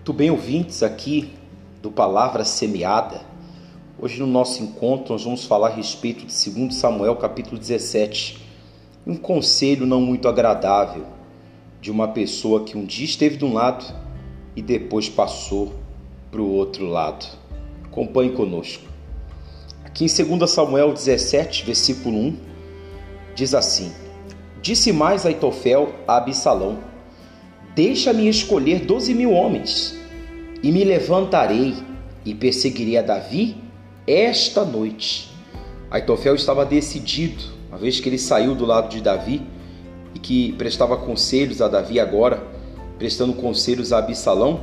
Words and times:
Muito 0.00 0.14
bem, 0.14 0.30
ouvintes 0.30 0.82
aqui 0.82 1.30
do 1.82 1.90
Palavra 1.90 2.42
Semeada. 2.42 3.20
Hoje 3.98 4.18
no 4.18 4.26
nosso 4.26 4.62
encontro 4.62 5.12
nós 5.12 5.24
vamos 5.24 5.44
falar 5.44 5.68
a 5.68 5.74
respeito 5.74 6.24
de 6.24 6.50
2 6.50 6.74
Samuel 6.74 7.16
capítulo 7.16 7.58
17. 7.58 8.38
Um 9.06 9.14
conselho 9.14 9.84
não 9.84 10.00
muito 10.00 10.26
agradável 10.26 11.04
de 11.82 11.90
uma 11.90 12.08
pessoa 12.08 12.64
que 12.64 12.78
um 12.78 12.84
dia 12.86 13.04
esteve 13.04 13.36
de 13.36 13.44
um 13.44 13.52
lado 13.52 13.94
e 14.56 14.62
depois 14.62 15.06
passou 15.06 15.74
para 16.30 16.40
o 16.40 16.50
outro 16.50 16.86
lado. 16.86 17.26
Acompanhe 17.84 18.30
conosco. 18.30 18.84
Aqui 19.84 20.06
em 20.06 20.38
2 20.38 20.50
Samuel 20.50 20.94
17, 20.94 21.66
versículo 21.66 22.16
1, 22.16 22.36
diz 23.34 23.52
assim: 23.52 23.92
Disse 24.62 24.94
mais 24.94 25.26
Aitofel 25.26 25.92
a 26.08 26.16
Absalão: 26.16 26.78
Deixa-me 27.74 28.28
escolher 28.28 28.80
doze 28.80 29.14
mil 29.14 29.30
homens, 29.30 29.99
e 30.62 30.70
me 30.70 30.84
levantarei 30.84 31.74
e 32.24 32.34
perseguirei 32.34 32.98
a 32.98 33.02
Davi 33.02 33.56
esta 34.06 34.64
noite. 34.64 35.30
Aitofel 35.90 36.34
estava 36.34 36.64
decidido, 36.64 37.42
uma 37.68 37.78
vez 37.78 37.98
que 38.00 38.08
ele 38.08 38.18
saiu 38.18 38.54
do 38.54 38.64
lado 38.64 38.88
de 38.88 39.00
Davi 39.00 39.42
e 40.14 40.18
que 40.18 40.52
prestava 40.52 40.96
conselhos 40.96 41.60
a 41.62 41.68
Davi 41.68 41.98
agora, 41.98 42.42
prestando 42.98 43.32
conselhos 43.32 43.92
a 43.92 43.98
Absalão, 43.98 44.60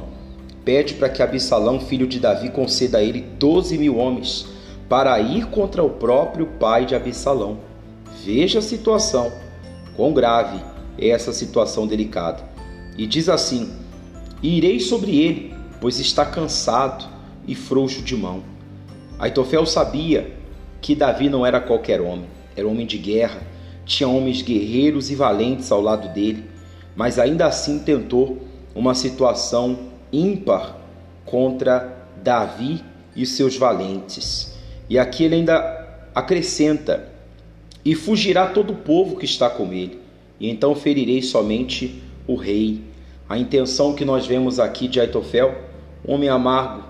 pede 0.64 0.94
para 0.94 1.10
que 1.10 1.24
Absalão, 1.24 1.80
filho 1.80 2.08
de 2.08 2.20
Davi, 2.20 2.50
conceda 2.50 3.00
a 3.00 3.04
ele 3.04 3.22
doze 3.22 3.78
mil 3.78 3.98
homens 3.98 4.46
para 4.88 5.20
ir 5.20 5.48
contra 5.48 5.84
o 5.84 5.90
próprio 5.90 6.46
pai 6.60 6.86
de 6.86 6.96
Absalão. 6.96 7.58
Veja 8.24 8.60
a 8.60 8.62
situação, 8.62 9.32
quão 9.96 10.14
grave 10.14 10.62
é 10.98 11.10
essa 11.10 11.34
situação 11.34 11.88
delicada. 11.88 12.44
E 12.98 13.06
diz 13.06 13.30
assim: 13.30 13.72
Irei 14.42 14.80
sobre 14.80 15.18
ele, 15.20 15.57
pois 15.80 16.00
está 16.00 16.26
cansado 16.26 17.06
e 17.48 17.56
frouxo 17.56 18.02
de 18.02 18.16
mão. 18.16 18.44
Aitofel 19.20 19.66
sabia 19.66 20.32
que 20.82 20.96
Davi 20.96 21.30
não 21.30 21.46
era 21.46 21.60
qualquer 21.60 22.02
homem, 22.02 22.26
era 22.56 22.68
homem 22.68 22.86
de 22.86 22.98
guerra, 22.98 23.42
tinha 23.86 24.08
homens 24.08 24.42
guerreiros 24.42 25.10
e 25.10 25.16
valentes 25.16 25.72
ao 25.72 25.82
lado 25.82 26.14
dele, 26.14 26.44
mas 26.96 27.18
ainda 27.18 27.46
assim 27.46 27.80
tentou 27.80 28.38
uma 28.76 28.94
situação 28.94 29.80
ímpar 30.12 30.78
contra 31.26 32.06
Davi 32.24 32.84
e 33.16 33.26
seus 33.26 33.58
valentes. 33.58 34.58
E 34.90 35.00
aqui 35.00 35.24
ele 35.24 35.36
ainda 35.36 36.10
acrescenta: 36.14 37.08
E 37.84 37.96
fugirá 37.96 38.48
todo 38.48 38.74
o 38.74 38.78
povo 38.78 39.16
que 39.16 39.26
está 39.26 39.50
com 39.50 39.74
ele, 39.74 40.00
e 40.40 40.50
então 40.50 40.76
ferirei 40.76 41.22
somente 41.22 42.02
o 42.28 42.36
rei. 42.36 42.82
A 43.30 43.38
intenção 43.38 43.94
que 43.94 44.06
nós 44.06 44.26
vemos 44.26 44.60
aqui 44.60 44.88
de 44.88 45.00
Aitofel, 45.00 45.67
homem 46.06 46.30
amargo, 46.30 46.84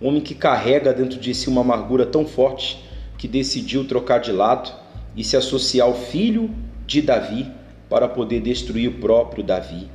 homem 0.00 0.20
que 0.20 0.34
carrega 0.34 0.92
dentro 0.92 1.18
de 1.18 1.34
si 1.34 1.48
uma 1.48 1.60
amargura 1.60 2.04
tão 2.04 2.26
forte 2.26 2.84
que 3.16 3.28
decidiu 3.28 3.86
trocar 3.86 4.18
de 4.18 4.32
lado 4.32 4.72
e 5.16 5.22
se 5.24 5.36
associar 5.36 5.86
ao 5.86 5.94
filho 5.94 6.50
de 6.86 7.00
Davi 7.00 7.50
para 7.88 8.08
poder 8.08 8.40
destruir 8.40 8.88
o 8.88 8.98
próprio 8.98 9.42
Davi. 9.42 9.88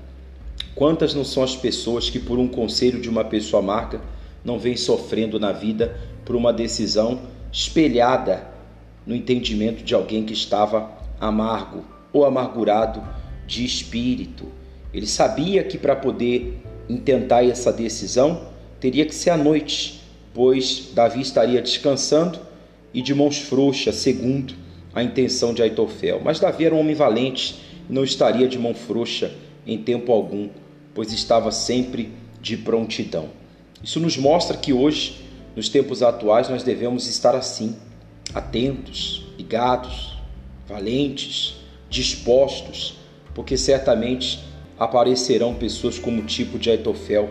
Quantas 0.73 1.13
não 1.13 1.25
são 1.25 1.43
as 1.43 1.55
pessoas 1.55 2.09
que, 2.09 2.19
por 2.19 2.39
um 2.39 2.47
conselho 2.47 3.01
de 3.01 3.09
uma 3.09 3.23
pessoa 3.23 3.61
amarga, 3.61 4.01
não 4.43 4.57
vêm 4.57 4.77
sofrendo 4.77 5.39
na 5.39 5.51
vida 5.51 5.99
por 6.23 6.35
uma 6.35 6.53
decisão 6.53 7.19
espelhada 7.51 8.47
no 9.05 9.15
entendimento 9.15 9.83
de 9.83 9.93
alguém 9.93 10.23
que 10.23 10.33
estava 10.33 10.89
amargo 11.19 11.83
ou 12.13 12.25
amargurado 12.25 13.03
de 13.45 13.65
espírito. 13.65 14.45
Ele 14.93 15.07
sabia 15.07 15.63
que 15.63 15.77
para 15.77 15.95
poder 15.95 16.61
intentar 16.87 17.43
essa 17.45 17.73
decisão 17.73 18.47
teria 18.79 19.05
que 19.05 19.13
ser 19.13 19.31
à 19.31 19.37
noite, 19.37 20.01
pois 20.33 20.89
Davi 20.93 21.21
estaria 21.21 21.61
descansando 21.61 22.39
e 22.93 23.01
de 23.01 23.13
mãos 23.13 23.37
frouxas, 23.37 23.95
segundo 23.95 24.53
a 24.93 25.03
intenção 25.03 25.53
de 25.53 25.61
Aitofel. 25.61 26.21
Mas 26.23 26.39
Davi 26.39 26.65
era 26.65 26.75
um 26.75 26.79
homem 26.79 26.95
valente 26.95 27.59
e 27.89 27.93
não 27.93 28.03
estaria 28.03 28.47
de 28.47 28.57
mão 28.57 28.73
frouxa 28.73 29.31
em 29.65 29.77
tempo 29.77 30.11
algum, 30.11 30.49
pois 30.93 31.13
estava 31.13 31.51
sempre 31.51 32.11
de 32.41 32.57
prontidão. 32.57 33.29
Isso 33.83 33.99
nos 33.99 34.17
mostra 34.17 34.57
que 34.57 34.73
hoje, 34.73 35.21
nos 35.55 35.69
tempos 35.69 36.01
atuais, 36.01 36.49
nós 36.49 36.63
devemos 36.63 37.07
estar 37.07 37.35
assim, 37.35 37.75
atentos, 38.33 39.25
ligados, 39.37 40.17
valentes, 40.67 41.55
dispostos, 41.89 42.95
porque 43.33 43.57
certamente 43.57 44.39
aparecerão 44.77 45.53
pessoas 45.53 45.99
como 45.99 46.21
o 46.21 46.25
tipo 46.25 46.57
de 46.57 46.69
Aitofel 46.69 47.29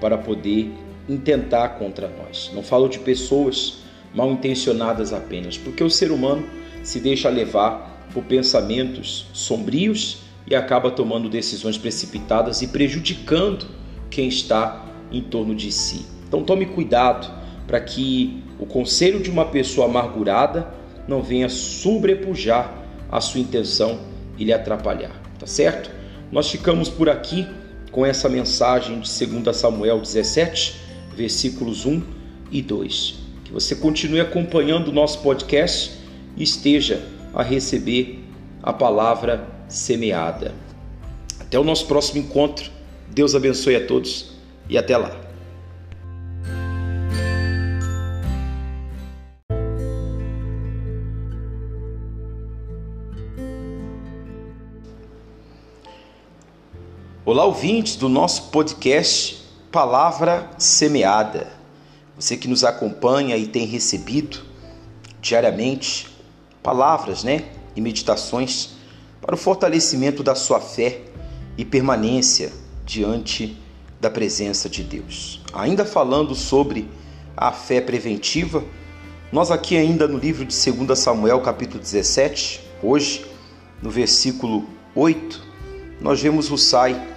para 0.00 0.16
poder 0.18 0.70
intentar 1.12 1.70
contra 1.70 2.08
nós. 2.08 2.50
Não 2.54 2.62
falo 2.62 2.88
de 2.88 2.98
pessoas 2.98 3.78
mal 4.14 4.30
intencionadas 4.30 5.12
apenas, 5.12 5.58
porque 5.58 5.82
o 5.82 5.90
ser 5.90 6.10
humano 6.10 6.44
se 6.82 7.00
deixa 7.00 7.28
levar 7.28 8.08
por 8.12 8.24
pensamentos 8.24 9.26
sombrios 9.32 10.18
e 10.46 10.54
acaba 10.54 10.90
tomando 10.90 11.28
decisões 11.28 11.76
precipitadas 11.76 12.62
e 12.62 12.68
prejudicando 12.68 13.66
quem 14.10 14.28
está 14.28 14.86
em 15.12 15.22
torno 15.22 15.54
de 15.54 15.70
si. 15.70 16.06
Então 16.26 16.42
tome 16.42 16.66
cuidado 16.66 17.30
para 17.66 17.80
que 17.80 18.42
o 18.58 18.66
conselho 18.66 19.20
de 19.20 19.30
uma 19.30 19.44
pessoa 19.46 19.86
amargurada 19.86 20.72
não 21.06 21.22
venha 21.22 21.48
sobrepujar 21.48 22.74
a 23.10 23.20
sua 23.20 23.40
intenção 23.40 24.00
e 24.38 24.44
lhe 24.44 24.52
atrapalhar, 24.52 25.12
tá 25.38 25.46
certo? 25.46 25.90
Nós 26.32 26.50
ficamos 26.50 26.88
por 26.88 27.08
aqui 27.08 27.46
com 27.90 28.06
essa 28.06 28.28
mensagem 28.28 29.00
de 29.00 29.26
2 29.26 29.56
Samuel 29.56 30.00
17, 30.00 30.89
versículos 31.14 31.86
1 31.86 32.02
e 32.50 32.62
2. 32.62 33.18
Que 33.44 33.52
você 33.52 33.74
continue 33.76 34.20
acompanhando 34.20 34.88
o 34.88 34.92
nosso 34.92 35.20
podcast 35.20 35.92
e 36.36 36.42
esteja 36.42 37.04
a 37.34 37.42
receber 37.42 38.24
a 38.62 38.72
palavra 38.72 39.48
semeada. 39.68 40.54
Até 41.38 41.58
o 41.58 41.64
nosso 41.64 41.86
próximo 41.86 42.20
encontro. 42.20 42.70
Deus 43.08 43.34
abençoe 43.34 43.76
a 43.76 43.86
todos 43.86 44.32
e 44.68 44.78
até 44.78 44.96
lá. 44.96 45.30
Olá, 57.24 57.44
ouvintes 57.44 57.94
do 57.94 58.08
nosso 58.08 58.50
podcast 58.50 59.39
Palavra 59.72 60.50
Semeada. 60.58 61.46
Você 62.18 62.36
que 62.36 62.48
nos 62.48 62.64
acompanha 62.64 63.36
e 63.36 63.46
tem 63.46 63.66
recebido 63.66 64.40
diariamente 65.20 66.08
palavras, 66.60 67.22
né, 67.22 67.44
e 67.76 67.80
meditações 67.80 68.70
para 69.20 69.36
o 69.36 69.38
fortalecimento 69.38 70.24
da 70.24 70.34
sua 70.34 70.58
fé 70.58 71.02
e 71.56 71.64
permanência 71.64 72.52
diante 72.84 73.56
da 74.00 74.10
presença 74.10 74.68
de 74.68 74.82
Deus. 74.82 75.40
Ainda 75.52 75.84
falando 75.84 76.34
sobre 76.34 76.90
a 77.36 77.52
fé 77.52 77.80
preventiva, 77.80 78.64
nós 79.30 79.52
aqui 79.52 79.76
ainda 79.76 80.08
no 80.08 80.18
livro 80.18 80.44
de 80.44 80.72
2 80.72 80.98
Samuel, 80.98 81.40
capítulo 81.42 81.78
17, 81.78 82.60
hoje, 82.82 83.24
no 83.80 83.88
versículo 83.88 84.68
8, 84.96 85.40
nós 86.00 86.20
vemos 86.20 86.50
o 86.50 86.58
Sai 86.58 87.09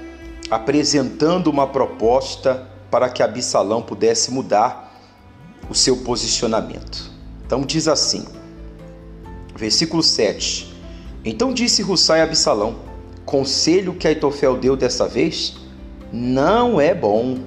apresentando 0.53 1.47
uma 1.47 1.65
proposta 1.65 2.67
para 2.91 3.09
que 3.09 3.23
Absalão 3.23 3.81
pudesse 3.81 4.31
mudar 4.31 4.93
o 5.67 5.73
seu 5.73 5.97
posicionamento. 5.97 7.11
Então 7.43 7.61
diz 7.61 7.87
assim, 7.87 8.23
versículo 9.55 10.03
7. 10.03 10.71
Então 11.25 11.51
disse 11.51 11.81
Russai 11.81 12.21
a 12.21 12.25
Absalão: 12.25 12.75
Conselho 13.25 13.95
que 13.95 14.07
Aitofel 14.07 14.55
deu 14.55 14.75
desta 14.75 15.07
vez 15.07 15.55
não 16.11 16.79
é 16.79 16.93
bom. 16.93 17.39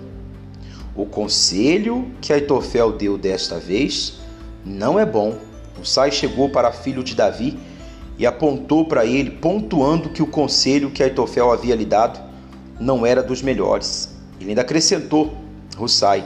O 0.97 1.07
conselho 1.07 2.11
que 2.21 2.33
Aitofel 2.33 2.91
deu 2.91 3.17
desta 3.17 3.61
vez 3.61 4.15
não 4.65 4.99
é 4.99 5.07
bom. 5.07 5.39
Russai 5.79 6.11
chegou 6.11 6.49
para 6.49 6.73
filho 6.73 7.05
de 7.05 7.15
Davi 7.15 7.57
e 8.19 8.27
apontou 8.27 8.87
para 8.87 9.07
ele, 9.07 9.31
pontuando 9.31 10.09
que 10.09 10.23
o 10.23 10.27
conselho 10.27 10.91
que 10.91 11.05
Aitofel 11.05 11.53
havia 11.53 11.77
lhe 11.77 11.85
dado 11.85 12.26
não 12.79 13.07
era 13.07 13.23
dos 13.23 13.43
melhores. 13.43 14.15
Ele 14.41 14.51
ainda 14.51 14.63
acrescentou, 14.63 15.35
Russai, 15.77 16.25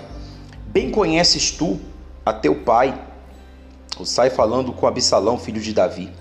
bem 0.67 0.91
conheces 0.91 1.51
tu 1.51 1.79
a 2.25 2.33
teu 2.33 2.57
pai, 2.57 2.99
Russai 3.97 4.31
falando 4.31 4.73
com 4.73 4.87
Absalão, 4.87 5.39
filho 5.39 5.61
de 5.61 5.73
Davi, 5.73 6.13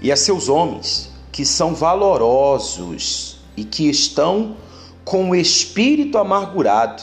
e 0.00 0.10
a 0.10 0.16
seus 0.16 0.48
homens, 0.48 1.10
que 1.32 1.44
são 1.44 1.74
valorosos 1.74 3.40
e 3.56 3.64
que 3.64 3.88
estão 3.88 4.56
com 5.04 5.30
o 5.30 5.34
espírito 5.34 6.18
amargurado, 6.18 7.02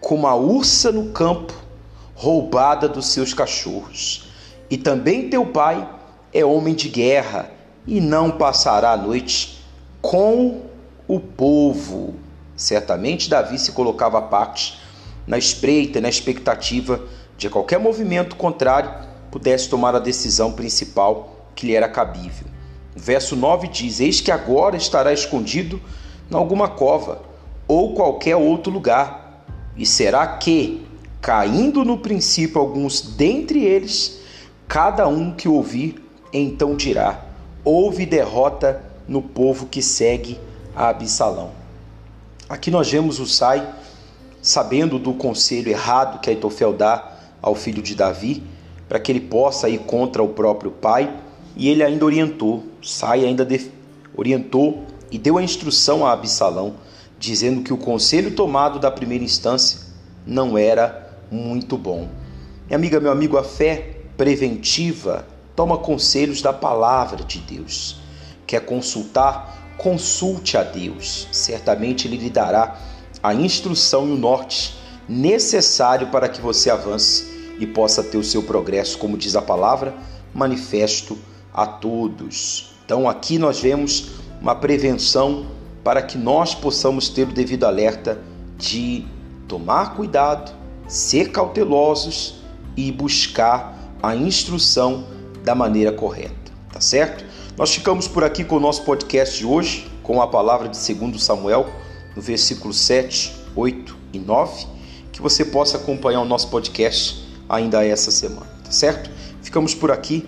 como 0.00 0.26
a 0.26 0.34
ursa 0.34 0.92
no 0.92 1.10
campo, 1.10 1.52
roubada 2.14 2.88
dos 2.88 3.06
seus 3.06 3.34
cachorros. 3.34 4.28
E 4.70 4.76
também 4.76 5.28
teu 5.28 5.46
pai 5.46 5.88
é 6.32 6.44
homem 6.44 6.74
de 6.74 6.88
guerra 6.88 7.50
e 7.86 8.00
não 8.00 8.30
passará 8.30 8.92
a 8.92 8.96
noite 8.96 9.64
com 10.00 10.62
o 11.10 11.18
povo. 11.18 12.14
Certamente 12.54 13.28
Davi 13.28 13.58
se 13.58 13.72
colocava 13.72 14.18
à 14.18 14.22
parte, 14.22 14.80
na 15.26 15.36
espreita, 15.36 16.00
na 16.00 16.08
expectativa 16.08 17.02
de 17.36 17.48
a 17.48 17.50
qualquer 17.50 17.80
movimento 17.80 18.36
contrário 18.36 18.92
pudesse 19.28 19.68
tomar 19.68 19.92
a 19.96 19.98
decisão 19.98 20.52
principal 20.52 21.48
que 21.56 21.66
lhe 21.66 21.74
era 21.74 21.88
cabível. 21.88 22.46
O 22.96 23.00
verso 23.00 23.34
9 23.34 23.66
diz: 23.66 23.98
Eis 23.98 24.20
que 24.20 24.30
agora 24.30 24.76
estará 24.76 25.12
escondido 25.12 25.80
em 26.30 26.34
alguma 26.36 26.68
cova 26.68 27.22
ou 27.66 27.92
qualquer 27.94 28.36
outro 28.36 28.72
lugar, 28.72 29.44
e 29.76 29.84
será 29.84 30.24
que, 30.36 30.86
caindo 31.20 31.84
no 31.84 31.98
princípio 31.98 32.60
alguns 32.60 33.00
dentre 33.00 33.64
eles, 33.64 34.20
cada 34.68 35.08
um 35.08 35.32
que 35.32 35.48
ouvir, 35.48 36.00
então 36.32 36.76
dirá: 36.76 37.24
Houve 37.64 38.06
derrota 38.06 38.80
no 39.08 39.20
povo 39.20 39.66
que 39.66 39.82
segue 39.82 40.38
a 40.74 40.88
Absalão. 40.88 41.50
Aqui 42.48 42.70
nós 42.70 42.90
vemos 42.90 43.18
o 43.18 43.26
Sai 43.26 43.66
sabendo 44.42 44.98
do 44.98 45.14
conselho 45.14 45.70
errado 45.70 46.20
que 46.20 46.30
Aitofel 46.30 46.72
dá 46.72 47.12
ao 47.42 47.54
filho 47.54 47.82
de 47.82 47.94
Davi, 47.94 48.42
para 48.88 48.98
que 48.98 49.12
ele 49.12 49.20
possa 49.20 49.68
ir 49.68 49.78
contra 49.80 50.22
o 50.22 50.30
próprio 50.30 50.70
pai, 50.70 51.14
e 51.56 51.68
ele 51.68 51.82
ainda 51.82 52.04
orientou, 52.04 52.64
Sai 52.82 53.24
ainda 53.24 53.46
orientou 54.16 54.84
e 55.10 55.18
deu 55.18 55.38
a 55.38 55.42
instrução 55.42 56.06
a 56.06 56.12
Absalão, 56.12 56.74
dizendo 57.18 57.62
que 57.62 57.72
o 57.72 57.76
conselho 57.76 58.34
tomado 58.34 58.78
da 58.78 58.90
primeira 58.90 59.22
instância 59.22 59.80
não 60.26 60.56
era 60.56 61.16
muito 61.30 61.76
bom. 61.76 62.08
Minha 62.66 62.76
amiga, 62.76 63.00
meu 63.00 63.12
amigo, 63.12 63.36
a 63.36 63.44
fé 63.44 63.96
preventiva 64.16 65.26
toma 65.54 65.78
conselhos 65.78 66.40
da 66.40 66.52
palavra 66.52 67.24
de 67.24 67.38
Deus. 67.38 68.00
Quer 68.46 68.64
consultar? 68.64 69.59
Consulte 69.82 70.58
a 70.58 70.62
Deus. 70.62 71.26
Certamente 71.32 72.06
Ele 72.06 72.18
lhe 72.18 72.28
dará 72.28 72.78
a 73.22 73.32
instrução 73.32 74.06
e 74.06 74.12
o 74.12 74.16
norte 74.16 74.76
necessário 75.08 76.08
para 76.08 76.28
que 76.28 76.38
você 76.38 76.68
avance 76.68 77.56
e 77.58 77.66
possa 77.66 78.02
ter 78.04 78.18
o 78.18 78.22
seu 78.22 78.42
progresso, 78.42 78.98
como 78.98 79.16
diz 79.16 79.34
a 79.34 79.40
palavra, 79.40 79.94
manifesto 80.34 81.16
a 81.50 81.66
todos. 81.66 82.74
Então 82.84 83.08
aqui 83.08 83.38
nós 83.38 83.58
vemos 83.58 84.10
uma 84.38 84.54
prevenção 84.54 85.46
para 85.82 86.02
que 86.02 86.18
nós 86.18 86.54
possamos 86.54 87.08
ter 87.08 87.26
o 87.26 87.32
devido 87.32 87.64
alerta 87.64 88.20
de 88.58 89.06
tomar 89.48 89.94
cuidado, 89.94 90.52
ser 90.88 91.30
cautelosos 91.30 92.42
e 92.76 92.92
buscar 92.92 93.74
a 94.02 94.14
instrução 94.14 95.06
da 95.42 95.54
maneira 95.54 95.90
correta, 95.90 96.49
tá 96.72 96.80
certo? 96.80 97.24
Nós 97.56 97.74
ficamos 97.74 98.08
por 98.08 98.24
aqui 98.24 98.44
com 98.44 98.56
o 98.56 98.60
nosso 98.60 98.82
podcast 98.84 99.38
de 99.38 99.46
hoje, 99.46 99.90
com 100.02 100.22
a 100.22 100.26
palavra 100.26 100.68
de 100.68 100.94
2 100.94 101.22
Samuel, 101.22 101.68
no 102.16 102.22
versículo 102.22 102.72
7, 102.72 103.32
8 103.54 103.96
e 104.12 104.18
9, 104.18 104.66
que 105.12 105.20
você 105.20 105.44
possa 105.44 105.76
acompanhar 105.76 106.20
o 106.20 106.24
nosso 106.24 106.48
podcast 106.48 107.28
ainda 107.48 107.84
essa 107.84 108.10
semana, 108.10 108.46
tá 108.64 108.70
certo? 108.70 109.10
Ficamos 109.42 109.74
por 109.74 109.90
aqui. 109.90 110.26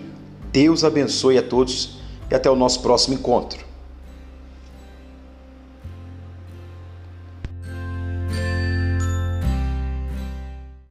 Deus 0.51 0.83
abençoe 0.83 1.37
a 1.37 1.43
todos 1.43 1.97
e 2.29 2.35
até 2.35 2.49
o 2.49 2.55
nosso 2.55 2.81
próximo 2.81 3.15
encontro. 3.15 3.72